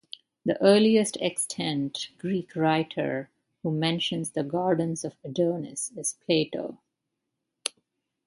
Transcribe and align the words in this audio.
The 0.43 0.59
earliest 0.63 1.15
extant 1.21 2.09
Greek 2.17 2.55
writer 2.55 3.29
who 3.61 3.69
mentions 3.69 4.31
the 4.31 4.43
gardens 4.43 5.05
of 5.05 5.15
Adonis 5.23 5.91
is 5.95 6.13
Plato. 6.25 6.79